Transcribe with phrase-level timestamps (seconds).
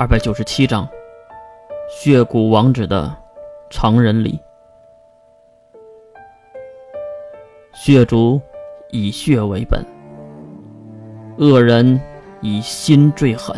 [0.00, 0.88] 二百九十七章，
[1.90, 3.14] 血骨王子的
[3.68, 4.40] 成人礼。
[7.74, 8.40] 血族
[8.88, 9.84] 以血为本，
[11.36, 12.00] 恶人
[12.40, 13.54] 以心最狠。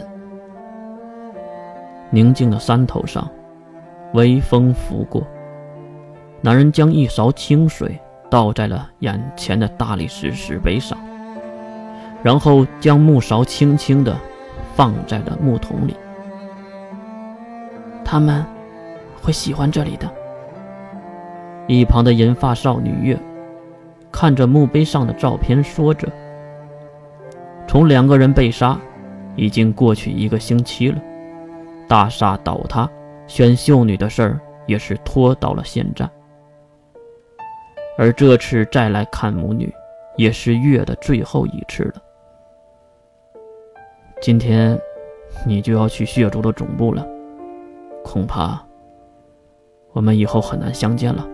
[2.10, 3.30] 宁静的山头上，
[4.14, 5.24] 微风拂过，
[6.40, 7.96] 男人将一勺清水
[8.28, 10.98] 倒在了眼前的大理石石碑上，
[12.20, 14.18] 然后将木勺轻轻的
[14.74, 15.94] 放在了木桶里。
[18.12, 18.44] 他们
[19.22, 20.06] 会喜欢这里的。
[21.66, 23.18] 一旁的银发少女月
[24.10, 26.06] 看着墓碑上的照片，说着
[27.66, 28.78] ：“从两个人被杀，
[29.34, 31.00] 已经过去一个星期了。
[31.88, 32.86] 大厦倒塌，
[33.26, 36.06] 选秀女的事儿也是拖到了现在。
[37.96, 39.72] 而这次再来看母女，
[40.18, 41.94] 也是月的最后一次了。
[44.20, 44.78] 今天，
[45.46, 47.06] 你就要去血族的总部了。”
[48.04, 48.60] 恐怕
[49.92, 51.26] 我们以后很难相见了。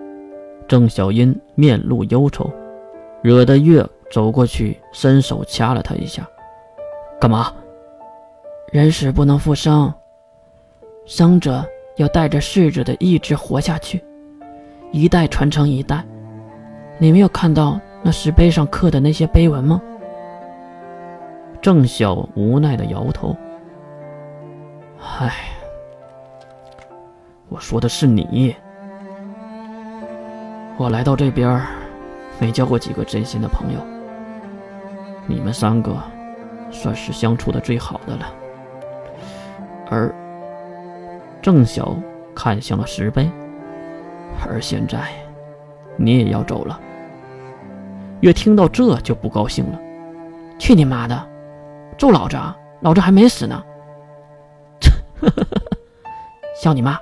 [0.67, 2.51] 郑小英面露忧愁，
[3.23, 6.29] 惹得月走过去，伸手掐了他一下。
[7.21, 7.53] 干嘛？
[8.71, 9.93] 人死不能复生，
[11.07, 11.65] 生者
[11.97, 14.05] 要带着逝者的意志活下去，
[14.93, 16.05] 一代传承一代。
[16.99, 19.81] 你没有看到那石碑上刻的那些碑文吗？
[21.63, 23.35] 郑晓无奈的摇头。
[25.19, 25.33] 唉。
[27.49, 28.55] 我说的是你。
[30.77, 31.61] 我来到这边，
[32.39, 33.81] 没交过几个真心的朋友。
[35.27, 35.97] 你们三个，
[36.71, 38.33] 算是相处的最好的了。
[39.91, 40.15] 而
[41.43, 41.97] 郑晓
[42.35, 43.31] 看向了石碑，
[44.47, 45.09] 而现在，
[45.97, 46.79] 你也要走了。
[48.21, 49.79] 越听到这就不高兴了。
[50.59, 51.29] 去你妈的！
[51.97, 52.37] 咒老子，
[52.81, 53.63] 老子还没死呢！
[56.61, 56.99] 笑你妈！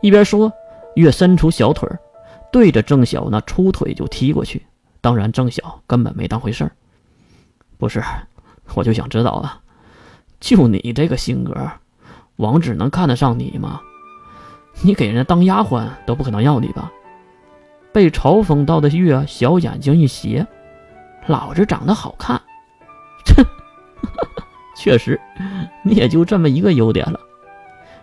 [0.00, 0.52] 一边说，
[0.94, 1.88] 越伸出小腿
[2.50, 4.66] 对着郑晓那粗腿就踢过去。
[5.00, 6.72] 当然，郑晓根本没当回事儿。
[7.78, 8.02] 不是，
[8.74, 9.60] 我就想知道啊，
[10.40, 11.54] 就你这个性格，
[12.36, 13.80] 王子能看得上你吗？
[14.82, 16.90] 你给人家当丫鬟都不可能要你吧？
[17.92, 20.46] 被嘲讽到的月小眼睛一斜，
[21.26, 22.40] 老子长得好看。
[23.36, 23.44] 哼，
[24.76, 25.20] 确实，
[25.82, 27.18] 你也就这么一个优点了。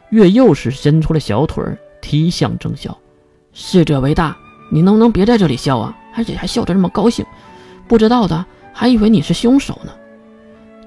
[0.09, 1.77] 月又是伸出了小腿儿。
[2.07, 2.97] 踢向郑晓，
[3.51, 4.33] 逝者为大，
[4.71, 5.93] 你能不能别在这里笑啊？
[6.15, 7.25] 而且还笑得这么高兴，
[7.85, 9.91] 不知道的还以为你是凶手呢。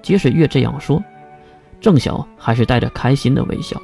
[0.01, 1.05] 即使越这样说，
[1.79, 3.79] 郑晓还是带着开心的微笑，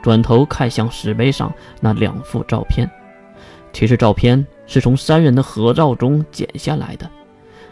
[0.00, 1.52] 转头看向石碑上
[1.82, 2.90] 那两幅照片。
[3.74, 7.06] 其实照片是从三人的合照中剪下来的，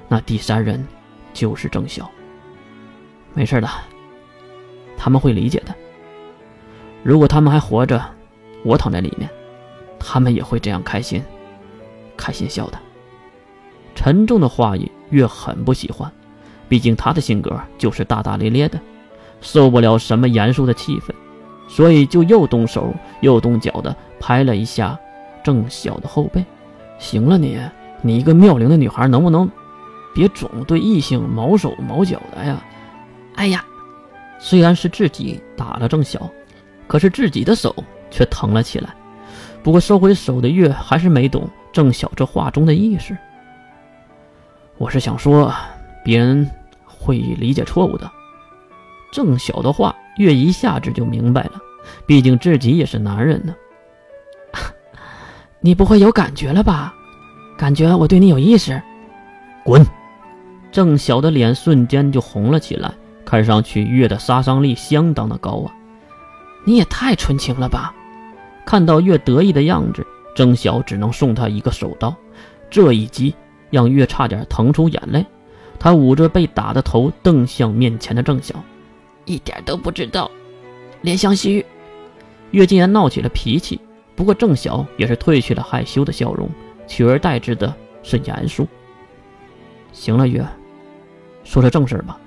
[0.07, 0.87] 那第三人
[1.33, 2.11] 就是郑晓。
[3.33, 3.67] 没事的，
[4.99, 5.75] 他们会理解的。
[7.03, 8.18] 如果他们还活着。
[8.69, 9.29] 我躺在里面，
[9.99, 11.25] 他们也会这样开心，
[12.19, 12.79] 开心笑的。
[13.95, 16.13] 沉重的话语越很不喜欢，
[16.69, 18.79] 毕竟他的性格就是大大咧咧的，
[19.41, 21.13] 受不了什么严肃的气氛，
[21.67, 24.99] 所以就又动手又动脚的拍了一下
[25.43, 26.45] 郑晓的后背。
[26.99, 27.59] 行了，你
[28.03, 29.51] 你一个妙龄的女孩，能不能
[30.15, 32.63] 别总对异性毛手毛脚的呀？
[33.35, 33.65] 哎呀，
[34.39, 36.31] 虽然是自己打了郑晓，
[36.87, 37.75] 可是自己的手。
[38.11, 38.95] 却疼了起来。
[39.63, 43.17] 不过收回手的月还是没懂郑晓这话中的意思。
[44.79, 45.53] 我是想说，
[46.05, 46.49] 别人
[46.85, 48.11] 会理解错误的。
[49.11, 51.53] 郑晓的话，月一下子就明白了。
[52.07, 53.55] 毕竟自己也是男人呢。
[55.61, 56.95] 你不会有感觉了吧？
[57.57, 58.81] 感觉我对你有意思？
[59.65, 59.85] 滚！
[60.71, 62.93] 郑晓的脸瞬间就红了起来，
[63.25, 65.75] 看上去月的杀伤力相当的高啊。
[66.65, 67.93] 你也太纯情了吧！
[68.69, 72.15] 看到月得意的样子，郑晓只能送他一个手刀。
[72.69, 73.35] 这一击
[73.71, 75.25] 让月差点疼出眼泪。
[75.79, 78.55] 他捂着被打的头，瞪向面前的郑晓，
[79.25, 80.31] 一点都不知道
[81.03, 81.65] 怜香惜玉。
[82.51, 83.81] 月竟然闹起了脾气，
[84.15, 86.47] 不过郑晓也是褪去了害羞的笑容，
[86.87, 88.69] 取而代之的是严肃。
[89.95, 90.47] 行了，月，
[91.43, 92.21] 说说正事吧。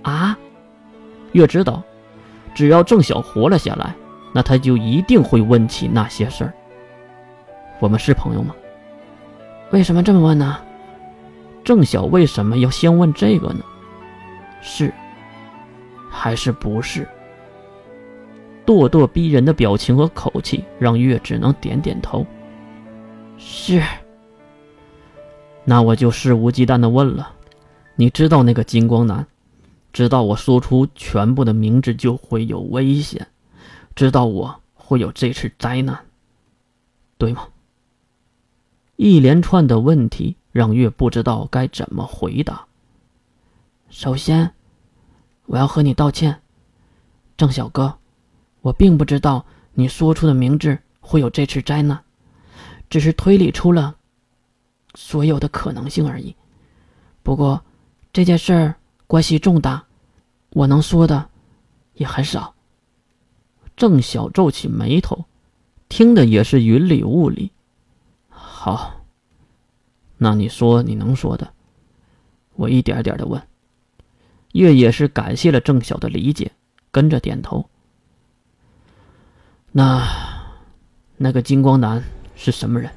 [0.00, 0.38] 啊？
[1.32, 1.82] 月知道，
[2.54, 3.94] 只要郑晓活了下来。
[4.32, 6.52] 那他就一定会问起那些事儿。
[7.78, 8.54] 我们是朋友吗？
[9.70, 10.58] 为什么这么问呢？
[11.64, 13.60] 郑晓为什么要先问这个呢？
[14.60, 14.92] 是
[16.10, 17.08] 还是不是？
[18.64, 22.24] 咄咄逼人的表情和口气让月只能点点头。
[23.38, 23.82] 是。
[25.64, 27.32] 那我就肆无忌惮的问了：
[27.96, 29.26] 你知道那个金光男，
[29.92, 33.26] 知道我说出全部的名字就会有危险，
[34.02, 35.96] 知道我会有这次灾难，
[37.18, 37.46] 对吗？
[38.96, 42.66] 一连串的问题让月不知道该怎么回答。
[43.90, 44.54] 首先，
[45.46, 46.42] 我要和你道歉，
[47.36, 47.96] 郑小哥，
[48.62, 52.02] 我并不知道你说出的名字会有这次灾难，
[52.90, 53.94] 只是推理出了
[54.96, 56.34] 所有的可能性而已。
[57.22, 57.62] 不过，
[58.12, 58.74] 这件事儿
[59.06, 59.84] 关系重大，
[60.50, 61.30] 我能说的
[61.94, 62.52] 也很少。
[63.76, 65.24] 郑晓皱起眉头，
[65.88, 67.50] 听的也是云里雾里。
[68.28, 69.04] 好，
[70.18, 71.52] 那你说你能说的，
[72.54, 73.42] 我一点点的问。
[74.52, 76.52] 月也是感谢了郑晓的理解，
[76.90, 77.68] 跟着点头。
[79.72, 80.06] 那，
[81.16, 82.04] 那个金光男
[82.36, 82.90] 是什么人？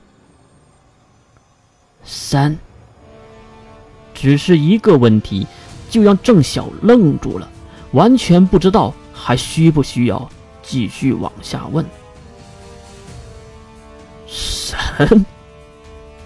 [2.03, 2.57] 三。
[4.13, 5.45] 只是一个问题，
[5.89, 7.49] 就让郑晓愣住了，
[7.91, 10.29] 完全不知道还需不需要
[10.65, 11.85] 继续往下问。
[14.27, 15.25] 神，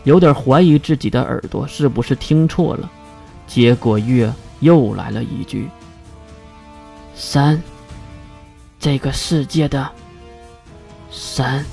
[0.03, 2.89] 有点怀疑自己的耳朵是不是听错了，
[3.45, 5.69] 结果月又来了一句
[7.15, 7.61] ：“三，
[8.79, 9.89] 这个世界的
[11.11, 11.65] 三。”